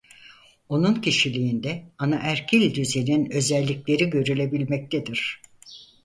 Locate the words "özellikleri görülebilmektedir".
3.31-5.41